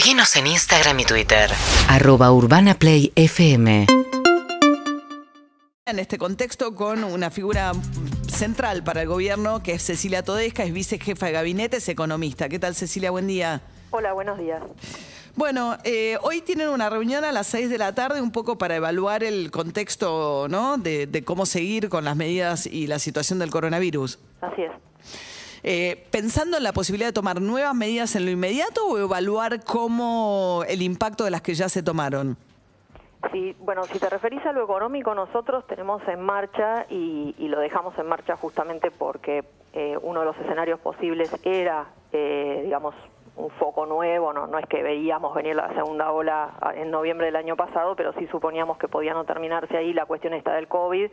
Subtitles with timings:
[0.00, 1.50] Seguinos en Instagram y Twitter.
[1.86, 3.84] Arroba Urbana Play FM.
[5.84, 7.72] En este contexto con una figura
[8.26, 12.48] central para el gobierno que es Cecilia Todesca, es vicejefa de gabinete, es economista.
[12.48, 13.10] ¿Qué tal Cecilia?
[13.10, 13.60] Buen día.
[13.90, 14.62] Hola, buenos días.
[15.36, 18.76] Bueno, eh, hoy tienen una reunión a las 6 de la tarde un poco para
[18.76, 20.78] evaluar el contexto ¿no?
[20.78, 24.18] de, de cómo seguir con las medidas y la situación del coronavirus.
[24.40, 24.72] Así es.
[25.62, 30.64] Eh, pensando en la posibilidad de tomar nuevas medidas en lo inmediato o evaluar cómo
[30.68, 32.36] el impacto de las que ya se tomaron.
[33.32, 37.60] Sí, bueno, si te referís a lo económico, nosotros tenemos en marcha y, y lo
[37.60, 39.44] dejamos en marcha justamente porque
[39.74, 42.94] eh, uno de los escenarios posibles era, eh, digamos,
[43.36, 47.36] un foco nuevo, no, no es que veíamos venir la segunda ola en noviembre del
[47.36, 51.10] año pasado, pero sí suponíamos que podía no terminarse ahí la cuestión esta del COVID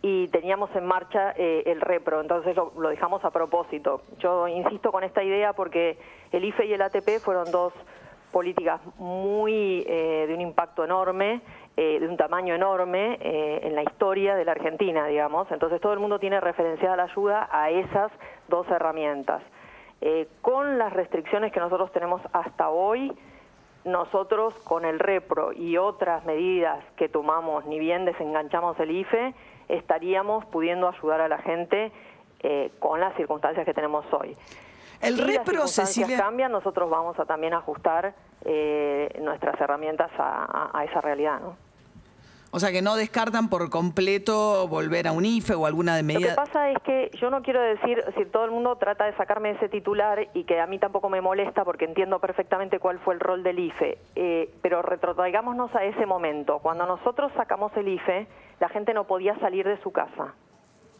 [0.00, 4.02] y teníamos en marcha eh, el repro, entonces lo, dejamos a propósito.
[4.18, 5.98] Yo insisto con esta idea porque
[6.30, 7.72] el IFE y el ATP fueron dos
[8.30, 11.40] políticas muy eh, de un impacto enorme,
[11.76, 15.50] eh, de un tamaño enorme en la historia de la Argentina, digamos.
[15.50, 18.12] Entonces todo el mundo tiene referenciada la ayuda a esas
[18.48, 19.42] dos herramientas.
[20.42, 23.12] Con las restricciones que nosotros tenemos hasta hoy,
[23.84, 29.34] nosotros con el repro y otras medidas que tomamos, ni bien desenganchamos el IFE,
[29.68, 31.92] estaríamos pudiendo ayudar a la gente
[32.40, 34.36] eh, con las circunstancias que tenemos hoy.
[35.00, 36.18] El si repro, las circunstancias Cecilia.
[36.18, 41.68] cambian, nosotros vamos a también ajustar eh, nuestras herramientas a, a, a esa realidad, ¿no?
[42.50, 46.20] O sea que no descartan por completo volver a un IFE o alguna de Lo
[46.20, 49.50] que pasa es que yo no quiero decir, si todo el mundo trata de sacarme
[49.50, 53.20] ese titular y que a mí tampoco me molesta porque entiendo perfectamente cuál fue el
[53.20, 56.58] rol del IFE, eh, pero retrotraigámonos a ese momento.
[56.60, 58.26] Cuando nosotros sacamos el IFE,
[58.60, 60.34] la gente no podía salir de su casa.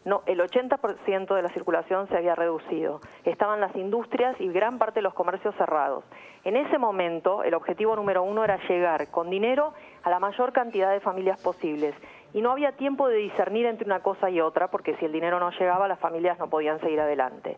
[0.05, 3.01] No, el 80% de la circulación se había reducido.
[3.25, 6.05] Estaban las industrias y gran parte de los comercios cerrados.
[6.45, 10.91] En ese momento, el objetivo número uno era llegar con dinero a la mayor cantidad
[10.91, 11.93] de familias posibles.
[12.33, 15.39] Y no había tiempo de discernir entre una cosa y otra, porque si el dinero
[15.39, 17.57] no llegaba, las familias no podían seguir adelante.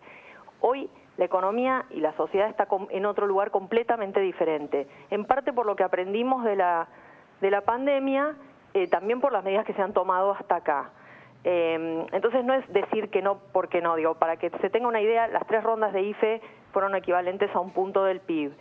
[0.61, 5.65] Hoy la economía y la sociedad está en otro lugar completamente diferente, en parte por
[5.65, 6.87] lo que aprendimos de la,
[7.41, 8.35] de la pandemia,
[8.73, 10.91] eh, también por las medidas que se han tomado hasta acá.
[11.43, 15.01] Eh, entonces no es decir que no porque no, digo, para que se tenga una
[15.01, 18.53] idea, las tres rondas de IFE fueron equivalentes a un punto del PIB.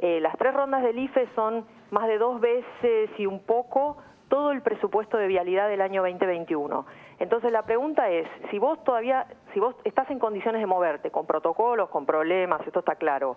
[0.00, 3.96] Eh, las tres rondas del IFE son más de dos veces y un poco
[4.28, 6.84] todo el presupuesto de vialidad del año 2021.
[7.20, 11.26] Entonces la pregunta es, si vos todavía, si vos estás en condiciones de moverte, con
[11.26, 13.36] protocolos, con problemas, esto está claro,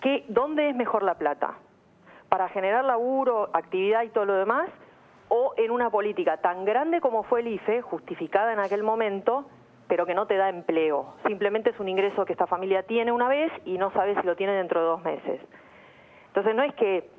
[0.00, 1.58] ¿qué, ¿dónde es mejor la plata?
[2.30, 4.70] ¿Para generar laburo, actividad y todo lo demás?
[5.28, 9.46] O en una política tan grande como fue el IFE, justificada en aquel momento,
[9.88, 11.14] pero que no te da empleo.
[11.26, 14.36] Simplemente es un ingreso que esta familia tiene una vez y no sabe si lo
[14.36, 15.40] tiene dentro de dos meses.
[16.28, 17.10] Entonces no es que,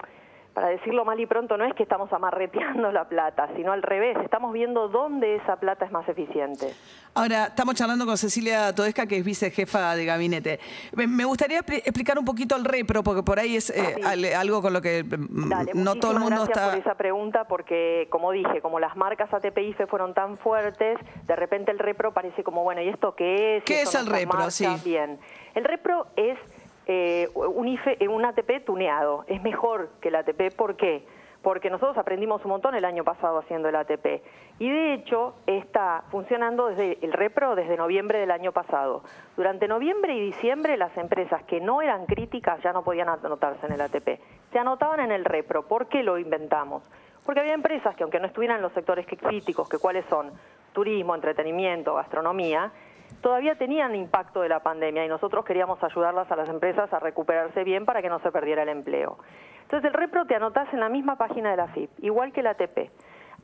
[0.55, 4.17] para decirlo mal y pronto, no es que estamos amarreteando la plata, sino al revés,
[4.23, 6.73] estamos viendo dónde esa plata es más eficiente.
[7.13, 10.59] Ahora, estamos charlando con Cecilia Todesca, que es vicejefa de gabinete.
[10.95, 14.25] Me, gustaría explicar un poquito el repro, porque por ahí es eh, Ah, sí.
[14.33, 16.69] algo con lo que mm, Dale, no todo el mundo gracias está...
[16.71, 20.97] por esa pregunta, porque como dije, como las marcas ATP y IFE fueron tan fuertes,
[21.25, 23.63] de repente el repro parece como, bueno, ¿y esto qué es?
[23.63, 24.49] ¿Qué ¿Esto es el repro?
[24.51, 24.67] Sí.
[24.83, 25.19] Bien.
[25.53, 26.37] El repro es
[26.87, 29.25] eh, un IFE, eh, un ATP tuneado.
[29.27, 30.55] Es mejor que el ATP.
[30.55, 31.05] ¿Por qué?
[31.41, 34.23] Porque nosotros aprendimos un montón el año pasado haciendo el ATP.
[34.57, 39.03] Y de hecho está funcionando desde el repro desde noviembre del año pasado.
[39.35, 43.73] Durante noviembre y diciembre las empresas que no eran críticas ya no podían anotarse en
[43.73, 44.19] el ATP.
[44.51, 45.67] Se anotaban en el repro.
[45.67, 46.81] ¿Por qué lo inventamos?
[47.25, 50.31] Porque había empresas que aunque no estuvieran en los sectores críticos, que cuáles son
[50.73, 52.71] turismo, entretenimiento, gastronomía,
[53.25, 57.63] todavía tenían impacto de la pandemia y nosotros queríamos ayudarlas a las empresas a recuperarse
[57.63, 59.17] bien para que no se perdiera el empleo.
[59.63, 62.45] Entonces el repro te anotás en la misma página de la FIP, igual que el
[62.45, 62.91] ATP.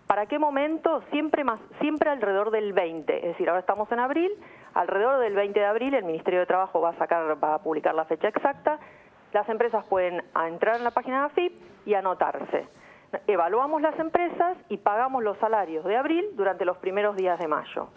[0.06, 1.02] ¿Para qué momento?
[1.10, 3.18] Siempre, más, siempre alrededor del 20.
[3.18, 4.32] Es decir, ahora estamos en abril,
[4.76, 7.96] alrededor del 20 de abril el Ministerio de Trabajo va a, sacar, va a publicar
[7.96, 8.78] la fecha exacta.
[9.34, 11.54] Las empresas pueden entrar en la página de la FIP
[11.88, 12.68] y anotarse.
[13.26, 17.88] Evaluamos las empresas y pagamos los salarios de abril durante los primeros días de mayo.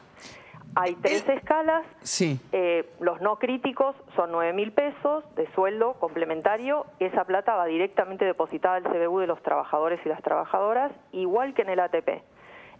[0.77, 1.87] Hay tres escalas.
[2.03, 2.41] Sí.
[2.53, 6.87] Eh, los no críticos son 9 mil pesos de sueldo complementario.
[6.99, 11.63] Esa plata va directamente depositada al CBU de los trabajadores y las trabajadoras, igual que
[11.63, 12.23] en el ATP.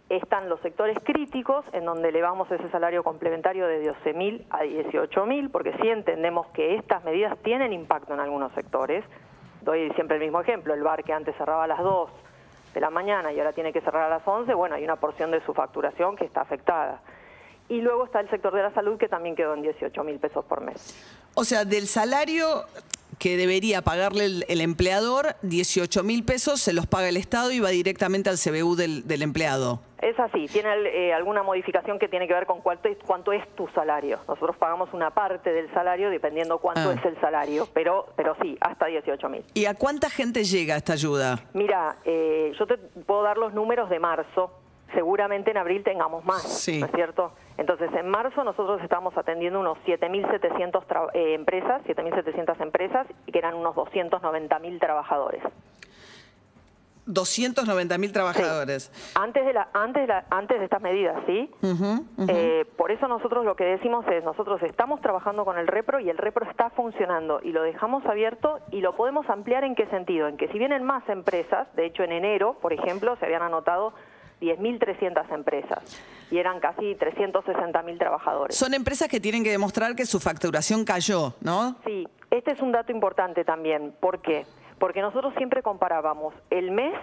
[0.09, 5.25] Están los sectores críticos, en donde elevamos ese salario complementario de 12 mil a 18
[5.25, 9.03] mil, porque sí entendemos que estas medidas tienen impacto en algunos sectores.
[9.61, 12.09] Doy siempre el mismo ejemplo, el bar que antes cerraba a las 2
[12.75, 15.31] de la mañana y ahora tiene que cerrar a las 11, bueno, hay una porción
[15.31, 16.99] de su facturación que está afectada.
[17.69, 20.45] Y luego está el sector de la salud que también quedó en 18 mil pesos
[20.45, 20.95] por mes.
[21.33, 22.63] O sea, del salario
[23.17, 27.59] que debería pagarle el, el empleador, 18 mil pesos se los paga el Estado y
[27.61, 29.79] va directamente al CBU del, del empleado.
[30.01, 33.41] Es así, tiene eh, alguna modificación que tiene que ver con cuánto es, cuánto es
[33.55, 34.19] tu salario.
[34.27, 36.93] Nosotros pagamos una parte del salario dependiendo cuánto Ah.
[36.93, 39.43] es el salario, pero, pero sí, hasta 18 mil.
[39.53, 41.39] ¿Y a cuánta gente llega esta ayuda?
[41.53, 44.51] Mira, eh, yo te puedo dar los números de marzo.
[44.93, 46.79] Seguramente en abril tengamos más, Sí.
[46.79, 47.31] ¿no es cierto?
[47.57, 53.39] Entonces, en marzo nosotros estamos atendiendo unos 7.700 tra- eh, empresas, 7.700 empresas, y que
[53.39, 55.41] eran unos 290.000 trabajadores.
[57.07, 58.91] 290 mil trabajadores.
[59.13, 61.51] Antes de, la, antes, de la- antes de estas medidas, ¿sí?
[62.27, 66.09] Eh, por eso nosotros lo que decimos es, nosotros estamos trabajando con el repro y
[66.09, 70.27] el repro está funcionando y lo dejamos abierto y lo podemos ampliar en qué sentido,
[70.27, 73.93] en que si vienen más empresas, de hecho en enero, por ejemplo, se habían anotado
[74.45, 76.01] 10.300 empresas
[76.31, 78.55] y eran casi 360.000 trabajadores.
[78.55, 81.75] Son empresas que tienen que demostrar que su facturación cayó, ¿no?
[81.85, 83.93] Sí, este es un dato importante también.
[83.99, 84.45] ¿Por qué?
[84.79, 86.93] Porque nosotros siempre comparábamos el mes,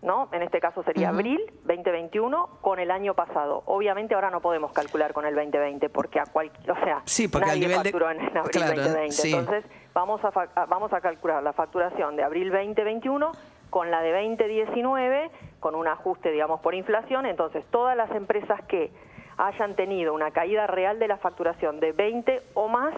[0.00, 0.28] ¿no?
[0.32, 3.62] En este caso sería abril 2021 con el año pasado.
[3.66, 7.46] Obviamente ahora no podemos calcular con el 2020 porque a cualquier, o sea, Sí, porque
[7.48, 9.12] nadie nivel de- facturó en, en abril Claro, 2020.
[9.12, 9.32] sí.
[9.34, 9.64] Entonces,
[9.94, 13.30] vamos a- vamos a calcular la facturación de abril 2021
[13.70, 15.30] con la de 2019
[15.62, 17.24] con un ajuste, digamos, por inflación.
[17.24, 18.90] Entonces, todas las empresas que
[19.38, 22.94] hayan tenido una caída real de la facturación de 20 o más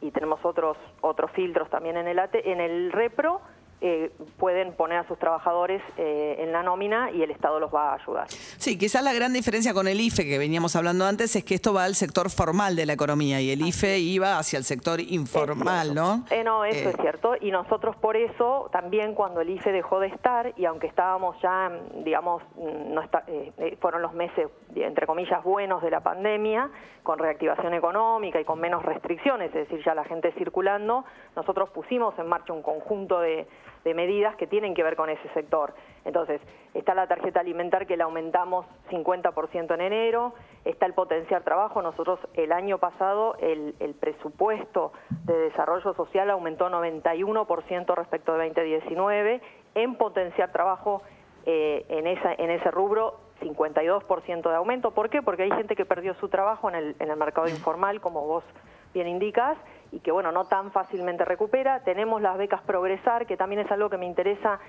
[0.00, 3.42] y tenemos otros otros filtros también en el ATE, en el repro
[3.80, 7.92] eh, pueden poner a sus trabajadores eh, en la nómina y el Estado los va
[7.92, 8.28] a ayudar.
[8.28, 11.72] Sí, quizás la gran diferencia con el IFE que veníamos hablando antes es que esto
[11.72, 15.94] va al sector formal de la economía y el IFE iba hacia el sector informal,
[15.94, 16.24] ¿no?
[16.30, 17.34] Eh, no, eso Eh, es cierto.
[17.40, 21.70] Y nosotros por eso, también cuando el IFE dejó de estar, y aunque estábamos ya,
[22.04, 26.70] digamos, mm, no está, eh, eh, fueron los meses, entre comillas, buenos de la pandemia,
[27.02, 31.04] con reactivación económica y con menos restricciones, es decir, ya la gente circulando,
[31.34, 33.46] nosotros pusimos en marcha un conjunto de,
[33.84, 35.74] de medidas que tienen que ver con ese sector.
[36.04, 36.40] Entonces,
[36.74, 40.34] está la tarjeta alimentar que la aumentamos 50% en enero,
[40.64, 41.82] está el potenciar trabajo.
[41.82, 44.92] Nosotros el año pasado el, el presupuesto
[45.24, 49.40] de desarrollo social aumentó 91% respecto de 2019,
[49.74, 51.02] en potenciar trabajo
[51.46, 54.90] eh, en, esa, en ese rubro 52% de aumento.
[54.90, 55.22] ¿Por qué?
[55.22, 58.44] Porque hay gente que perdió su trabajo en el, en el mercado informal, como vos
[58.92, 59.56] bien indicas,
[59.92, 61.80] y que bueno, no tan fácilmente recupera.
[61.80, 64.60] Tenemos las becas Progresar, que también es algo que me interesa.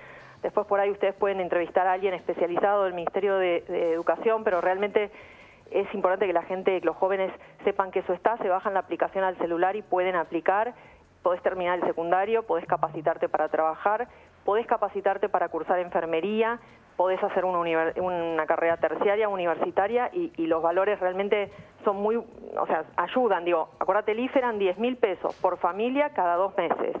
[0.42, 4.60] Después por ahí ustedes pueden entrevistar a alguien especializado del Ministerio de, de Educación, pero
[4.60, 5.10] realmente
[5.70, 7.32] es importante que la gente, que los jóvenes
[7.64, 10.74] sepan que eso está, se bajan la aplicación al celular y pueden aplicar.
[11.22, 14.08] Podés terminar el secundario, podés capacitarte para trabajar,
[14.44, 16.58] podés capacitarte para cursar enfermería,
[16.96, 21.50] podés hacer una, una carrera terciaria, universitaria, y, y los valores realmente
[21.84, 23.44] son muy, o sea, ayudan.
[23.44, 26.96] Digo, acuérdate, el IFE eran 10 mil pesos por familia cada dos meses.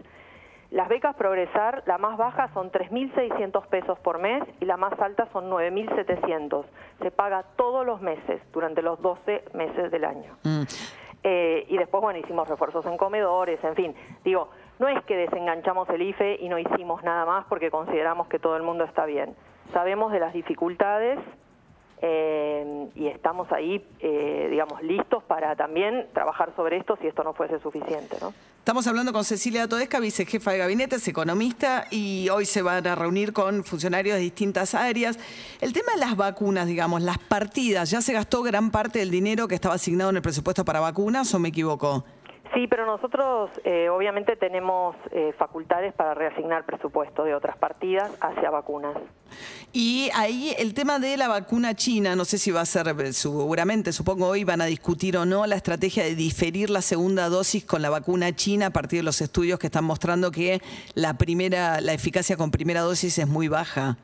[0.72, 5.28] Las becas Progresar, la más baja son 3.600 pesos por mes y la más alta
[5.30, 6.64] son 9.700.
[7.02, 10.34] Se paga todos los meses, durante los 12 meses del año.
[10.44, 10.62] mm.
[11.24, 13.94] Eh, y después, bueno, hicimos refuerzos en comedores, en fin.
[14.24, 14.48] Digo,
[14.78, 18.56] no es que desenganchamos el IFE y no hicimos nada más porque consideramos que todo
[18.56, 19.36] el mundo está bien.
[19.72, 21.18] Sabemos de las dificultades
[22.04, 27.32] eh, y estamos ahí, eh, digamos, listos para también trabajar sobre esto si esto no
[27.32, 28.34] fuese suficiente, ¿no?
[28.58, 32.94] Estamos hablando con Cecilia Todesca, vicejefa de gabinete, es economista y hoy se van a
[32.94, 35.18] reunir con funcionarios de distintas áreas.
[35.60, 39.48] El tema de las vacunas, digamos, las partidas, ¿ya se gastó gran parte del dinero
[39.48, 42.04] que estaba asignado en el presupuesto para vacunas o me equivoco?
[42.54, 48.50] Sí, pero nosotros eh, obviamente tenemos eh, facultades para reasignar presupuesto de otras partidas hacia
[48.50, 48.94] vacunas.
[49.72, 53.12] Y ahí el tema de la vacuna china, no sé si va a ser, eh,
[53.14, 57.64] seguramente, supongo hoy van a discutir o no la estrategia de diferir la segunda dosis
[57.64, 60.60] con la vacuna china a partir de los estudios que están mostrando que
[60.94, 63.96] la primera, la eficacia con primera dosis es muy baja.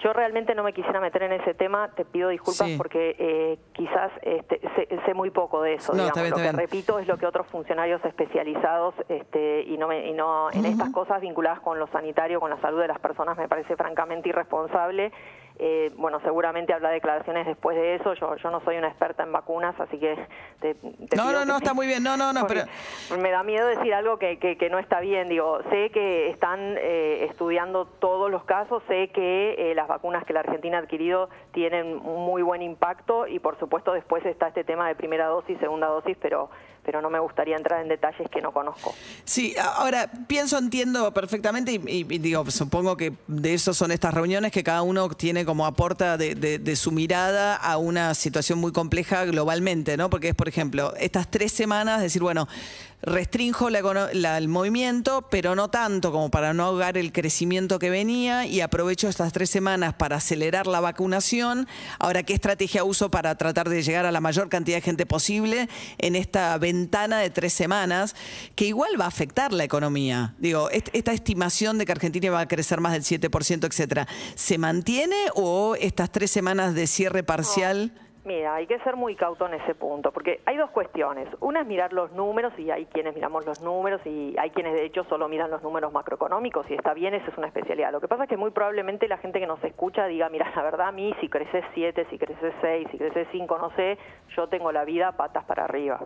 [0.00, 2.74] Yo realmente no me quisiera meter en ese tema, te pido disculpas Sí.
[2.76, 5.92] porque eh, quizás este, sé, sé muy poco de eso.
[5.92, 6.08] No, digamos.
[6.18, 10.06] está bien, lo que repito es lo que otros funcionarios especializados este, y no, me-
[10.06, 13.38] y no en estas cosas vinculadas con lo sanitario, con la salud de las personas,
[13.38, 15.12] me parece francamente irresponsable.
[15.58, 18.12] Eh, bueno, seguramente habrá declaraciones después de eso.
[18.14, 20.14] Yo, yo no soy una experta en vacunas, así que
[20.60, 22.02] te, te No, no, no, me- está muy bien.
[22.02, 22.62] No, no, no, pero-
[23.18, 25.28] me da miedo decir algo que, que, que no está bien.
[25.28, 30.32] Digo, sé que están eh, estudiando todos los casos, sé que eh, las vacunas que
[30.32, 34.86] la Argentina ha adquirido tienen muy buen impacto y por supuesto después está este tema
[34.88, 36.50] de primera dosis, segunda dosis, pero
[36.86, 38.94] pero no me gustaría entrar en detalles que no conozco.
[39.24, 44.62] Sí, ahora pienso, entiendo perfectamente y, digo, supongo que de eso son estas reuniones que
[44.62, 50.08] cada uno tiene como aporta de, su mirada a una situación muy compleja globalmente, ¿no?
[50.08, 52.46] Porque es, por ejemplo, estas tres semanas, decir, bueno,
[53.02, 58.60] restrinjo el movimiento, pero no tanto como para no ahogar el crecimiento que venía y
[58.60, 61.68] aprovecho estas tres semanas para acelerar la vacunación.
[61.98, 65.68] Ahora, ¿qué estrategia uso para tratar de llegar a la mayor cantidad de gente posible
[65.98, 68.14] en esta ventana de tres semanas
[68.54, 70.34] que igual va a afectar la economía?
[70.38, 75.16] Digo, esta estimación de que Argentina va a crecer más del 7%, etcétera, ¿se mantiene
[75.34, 77.92] o estas tres semanas de cierre parcial?
[78.26, 81.28] Mira, hay que ser muy cauto en ese punto, porque hay dos cuestiones.
[81.38, 84.84] Una es mirar los números, y hay quienes miramos los números, y hay quienes de
[84.84, 87.92] hecho solo miran los números macroeconómicos, y está bien, esa es una especialidad.
[87.92, 90.62] Lo que pasa es que muy probablemente la gente que nos escucha diga, mira, la
[90.62, 93.96] verdad a mí, si creces 7, si creces 6, si creces 5, no sé,
[94.36, 96.00] yo tengo la vida patas para arriba.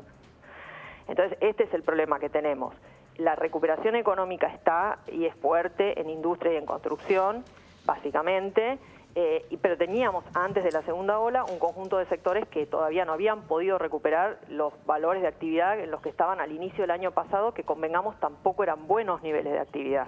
[1.11, 2.75] Entonces, este es el problema que tenemos.
[3.17, 7.45] La recuperación económica está y es fuerte en industria y en construcción,
[7.85, 8.79] básicamente,
[9.17, 13.13] eh, pero teníamos antes de la segunda ola un conjunto de sectores que todavía no
[13.13, 17.11] habían podido recuperar los valores de actividad en los que estaban al inicio del año
[17.11, 20.07] pasado, que convengamos tampoco eran buenos niveles de actividad.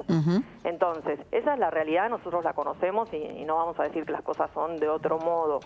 [0.62, 4.22] Entonces, esa es la realidad, nosotros la conocemos y, no vamos a decir que las
[4.22, 5.58] cosas son de otro modo.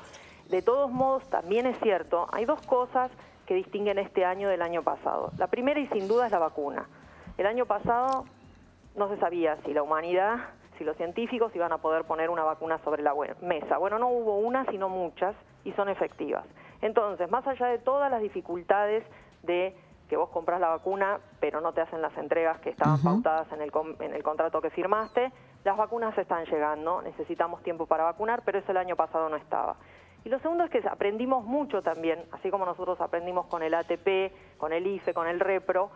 [0.48, 3.10] De todos modos, también es cierto, hay dos cosas
[3.46, 5.32] que distinguen este año del año pasado.
[5.38, 6.86] La primera y sin duda es la vacuna.
[7.38, 8.24] El año pasado
[8.96, 10.38] no se sabía si la humanidad
[10.78, 13.78] si los científicos iban a poder poner una vacuna sobre la mesa.
[13.78, 15.34] Bueno, no hubo una, sino muchas,
[15.64, 16.44] y son efectivas.
[16.82, 19.04] Entonces, más allá de todas las dificultades
[19.42, 19.74] de
[20.08, 23.60] que vos compras la vacuna, pero no te hacen las entregas que estaban pautadas en
[23.60, 25.32] el, en el contrato que firmaste,
[25.64, 29.76] las vacunas están llegando, necesitamos tiempo para vacunar, pero eso el año pasado no estaba.
[30.26, 34.58] Y lo segundo es que aprendimos mucho también, así como nosotros aprendimos con el ATP,
[34.58, 35.92] con el IFE, con el REPRO,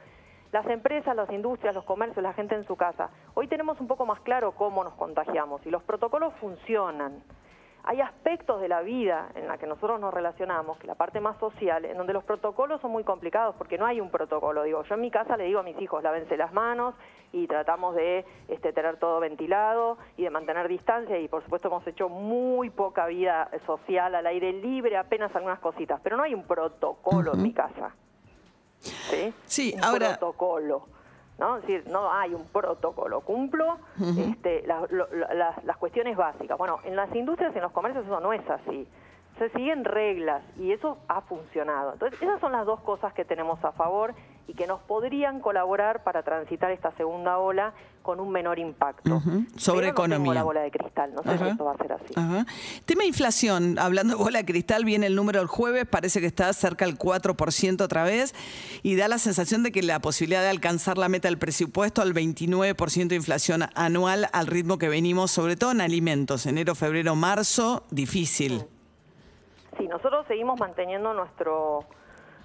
[0.53, 3.11] las empresas, las industrias, los comercios, la gente en su casa.
[3.35, 7.25] Hoy tenemos un poco más claro cómo nos contagiamos y los protocolos funcionan.
[7.85, 11.39] Hay aspectos de la vida en la que nosotros nos relacionamos, que la parte más
[11.39, 14.63] social, en donde los protocolos son muy complicados porque no hay un protocolo.
[14.63, 16.95] Digo, yo en mi casa le digo a mis hijos, lávense las manos
[17.33, 21.87] y tratamos de este, tener todo ventilado y de mantener distancia y por supuesto hemos
[21.87, 26.45] hecho muy poca vida social al aire libre, apenas algunas cositas, pero no hay un
[26.45, 27.95] protocolo en mi casa.
[28.81, 29.33] ¿sí?
[29.47, 30.09] Sí, un ahora...
[30.19, 31.00] protocolo.
[31.41, 31.57] ¿No?
[31.57, 33.79] Es decir, no hay un protocolo, cumplo
[34.17, 36.57] este, las cuestiones básicas.
[36.57, 38.87] Bueno, en las industrias y en los comercios eso no es así
[39.39, 41.95] se siguen reglas y eso ha funcionado.
[41.95, 44.15] Entonces, esas son las dos cosas que tenemos a favor
[44.49, 49.23] y que nos podrían colaborar para transitar esta segunda ola con un menor impacto.
[49.57, 50.35] Sobre economía.
[50.35, 52.15] la bola de cristal, no sé si esto va a ser así.
[52.87, 56.53] Tema inflación, hablando de bola de cristal, viene el número el jueves, parece que está
[56.53, 58.35] cerca del 4% otra vez
[58.83, 62.15] y da la sensación de que la posibilidad de alcanzar la meta del presupuesto al
[62.15, 67.85] 29% de inflación anual al ritmo que venimos, sobre todo en alimentos, enero, febrero, marzo,
[67.91, 68.65] difícil.
[69.79, 71.87] Sí, nosotros seguimos manteniendo nuestro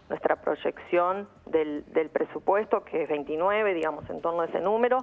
[0.09, 4.99] nuestra proyección del, del presupuesto, que es 29, digamos, en torno a ese número,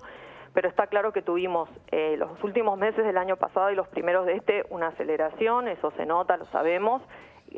[0.55, 4.27] pero está claro que tuvimos eh, los últimos meses del año pasado y los primeros
[4.27, 7.03] de este una aceleración, eso se nota, lo sabemos,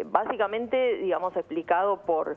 [0.07, 2.37] básicamente, digamos, explicado por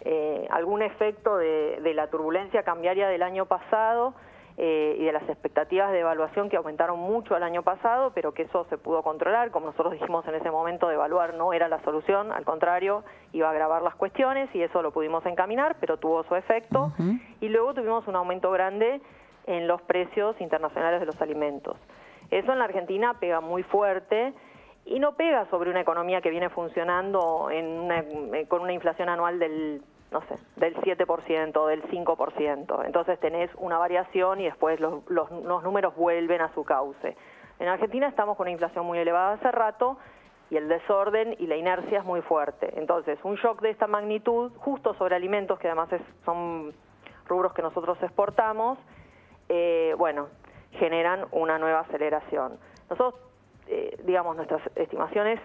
[0.00, 4.14] eh, algún efecto de, de la turbulencia cambiaria del año pasado,
[4.60, 8.42] eh, y de las expectativas de evaluación que aumentaron mucho el año pasado, pero que
[8.42, 9.52] eso se pudo controlar.
[9.52, 13.46] Como nosotros dijimos en ese momento, de evaluar no era la solución, al contrario, iba
[13.46, 16.92] a agravar las cuestiones y eso lo pudimos encaminar, pero tuvo su efecto.
[17.40, 19.00] Y luego tuvimos un aumento grande
[19.46, 21.76] en los precios internacionales de los alimentos.
[22.32, 24.34] Eso en la Argentina pega muy fuerte
[24.84, 27.92] y no pega sobre una economía que viene funcionando en
[28.34, 32.86] eh, con una inflación anual del no sé, del 7%, del 5%.
[32.86, 35.30] Entonces tenés una variación y después los, los,
[35.62, 37.16] números vuelven a su cauce.
[37.58, 39.98] En Argentina estamos con una inflación muy elevada hace rato
[40.50, 42.72] y el desorden y la inercia es muy fuerte.
[42.76, 45.90] Entonces, un shock de esta magnitud, justo sobre alimentos, que además
[46.24, 46.72] son
[47.26, 48.78] rubros que nosotros exportamos,
[49.50, 50.28] eh, bueno,
[50.72, 52.58] generan una nueva aceleración.
[52.88, 53.27] Nosotros
[53.70, 55.38] eh, digamos, nuestras estimaciones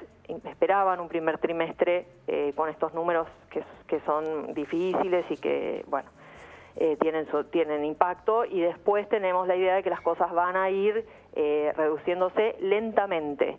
[0.45, 6.09] esperaban un primer trimestre eh, con estos números que, que, son difíciles y que, bueno,
[6.77, 10.69] eh, tienen, tienen impacto y después tenemos la idea de que las cosas van a
[10.69, 11.05] ir
[11.75, 13.57] reduciéndose lentamente.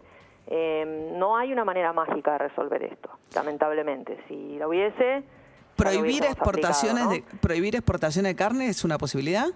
[0.49, 4.19] no hay una manera mágica de resolver esto, lamentablemente.
[4.29, 5.25] Si lo hubiese...
[5.77, 9.49] ¿Prohibir, exportaciones de, ¿Prohibir exportaciones de carne es una posibilidad?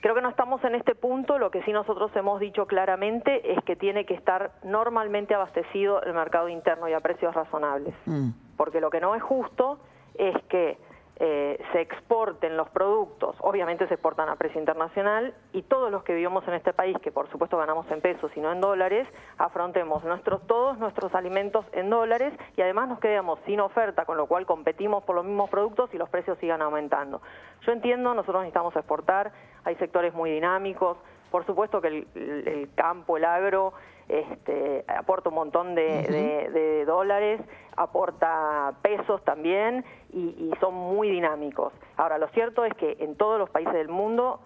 [0.00, 3.62] Creo que no estamos en este punto, lo que sí nosotros hemos dicho claramente es
[3.64, 8.30] que tiene que estar normalmente abastecido el mercado interno y a precios razonables, mm.
[8.56, 9.78] porque lo que no es justo
[10.14, 10.78] es que
[11.20, 16.14] eh, se exporten los productos, obviamente se exportan a precio internacional y todos los que
[16.14, 20.04] vivimos en este país, que por supuesto ganamos en pesos y no en dólares, afrontemos
[20.04, 24.46] nuestros, todos nuestros alimentos en dólares y además nos quedamos sin oferta, con lo cual
[24.46, 27.20] competimos por los mismos productos y los precios sigan aumentando.
[27.62, 29.32] Yo entiendo, nosotros necesitamos exportar,
[29.64, 30.98] hay sectores muy dinámicos,
[31.30, 33.72] por supuesto que el, campo, el agro,
[34.08, 37.40] este, aporta un montón de, dólares,
[37.76, 41.72] aporta pesos también y, y, son muy dinámicos.
[41.96, 44.40] Ahora, lo cierto es que en todos los países del mundo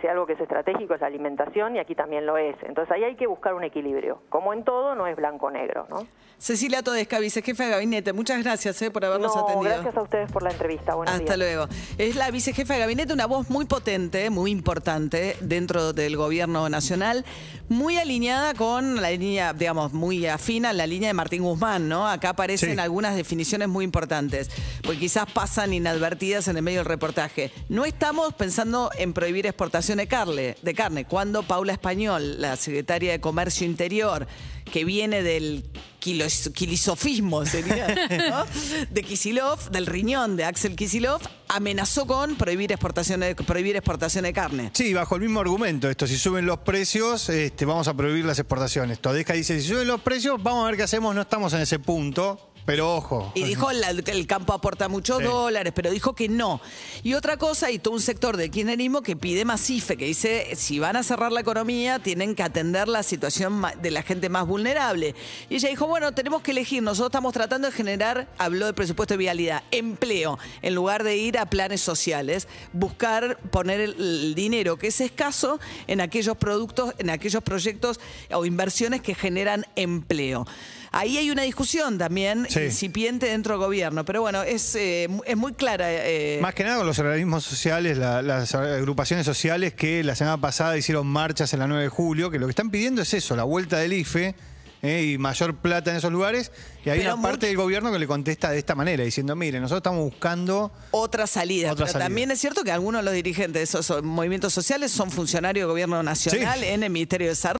[0.00, 2.56] si algo que es estratégico es la alimentación y aquí también lo es.
[2.62, 4.20] Entonces ahí hay que buscar un equilibrio.
[4.28, 6.06] Como en todo, no es blanco-negro, ¿no?
[6.38, 9.74] Cecilia Todesca, vicejefa de gabinete, muchas gracias eh, por habernos no, atendido.
[9.74, 10.94] Gracias a ustedes por la entrevista.
[10.94, 11.66] Buenos Hasta luego.
[11.96, 17.24] Es la vicejefa de gabinete, una voz muy potente, muy importante dentro del gobierno nacional,
[17.68, 22.08] muy alineada con la línea, digamos, muy afina la línea de Martín Guzmán, ¿no?
[22.08, 24.48] Acá aparecen algunas definiciones muy importantes,
[24.82, 27.50] porque quizás pasan inadvertidas en el medio del reportaje.
[27.68, 31.04] No estamos pensando en prohibir exportaciones de carne, de carne.
[31.04, 34.26] Cuando Paula Español, la secretaria de Comercio Interior,
[34.72, 35.64] que viene del
[36.00, 37.86] quilisofismo, sería,
[38.90, 44.70] de Kisilov, del riñón de Axel Kisilov, amenazó con prohibir exportaciones, prohibir exportación de carne.
[44.72, 45.90] Sí, bajo el mismo argumento.
[45.90, 49.00] Esto, si suben los precios, este, vamos a prohibir las exportaciones.
[49.00, 51.14] Todesca dice, si suben los precios, vamos a ver qué hacemos.
[51.14, 52.47] No estamos en ese punto.
[52.68, 53.32] Pero ojo.
[53.34, 53.68] Y dijo
[54.04, 56.60] que el campo aporta muchos dólares, pero dijo que no.
[57.02, 60.54] Y otra cosa, y todo un sector del kirchnerismo que pide más IFE, que dice,
[60.54, 64.46] si van a cerrar la economía, tienen que atender la situación de la gente más
[64.46, 65.14] vulnerable.
[65.48, 69.14] Y ella dijo, bueno, tenemos que elegir, nosotros estamos tratando de generar, habló de presupuesto
[69.14, 74.88] de vialidad, empleo, en lugar de ir a planes sociales, buscar poner el, dinero que
[74.88, 77.98] es escaso en aquellos productos, en aquellos proyectos
[78.30, 80.44] o inversiones que generan empleo.
[80.92, 85.52] Ahí hay una discusión también incipiente dentro del gobierno, pero bueno, es, eh, es muy
[85.52, 85.86] clara.
[85.88, 86.38] Eh.
[86.40, 91.06] Más que nada con los organismos sociales, las agrupaciones sociales que la semana pasada hicieron
[91.06, 93.78] marchas en la 9 de julio, que lo que están pidiendo es eso, la vuelta
[93.78, 94.34] del IFE.
[94.80, 96.52] Eh, y mayor plata en esos lugares.
[96.84, 99.78] Y hay una parte del gobierno que le contesta de esta manera, diciendo, mire, nosotros
[99.78, 100.70] estamos buscando...
[100.92, 101.74] Otra salida.
[101.74, 105.64] pero también es cierto que algunos de los dirigentes de esos movimientos sociales son funcionarios
[105.64, 107.58] del gobierno nacional en el Ministerio de Desarrollo.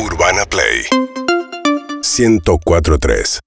[0.00, 0.86] Urbana Play
[2.06, 3.46] 1043